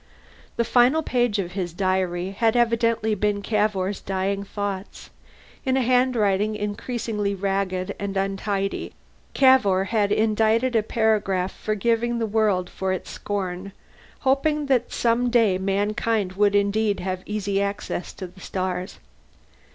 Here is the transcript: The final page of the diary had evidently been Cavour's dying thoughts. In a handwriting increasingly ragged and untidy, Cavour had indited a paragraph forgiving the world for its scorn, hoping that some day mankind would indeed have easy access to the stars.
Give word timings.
The 0.55 0.63
final 0.65 1.03
page 1.03 1.37
of 1.37 1.53
the 1.53 1.67
diary 1.67 2.31
had 2.31 2.55
evidently 2.57 3.13
been 3.13 3.43
Cavour's 3.43 4.01
dying 4.01 4.43
thoughts. 4.43 5.11
In 5.63 5.77
a 5.77 5.83
handwriting 5.83 6.55
increasingly 6.55 7.35
ragged 7.35 7.93
and 7.99 8.17
untidy, 8.17 8.93
Cavour 9.35 9.83
had 9.83 10.11
indited 10.11 10.75
a 10.75 10.81
paragraph 10.81 11.51
forgiving 11.51 12.17
the 12.17 12.25
world 12.25 12.67
for 12.67 12.91
its 12.91 13.11
scorn, 13.11 13.73
hoping 14.21 14.65
that 14.65 14.91
some 14.91 15.29
day 15.29 15.59
mankind 15.59 16.33
would 16.33 16.55
indeed 16.55 16.99
have 17.01 17.21
easy 17.27 17.61
access 17.61 18.11
to 18.13 18.25
the 18.25 18.41
stars. 18.41 18.97